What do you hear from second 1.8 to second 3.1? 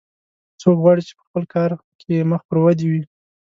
کې مخ پر ودې وي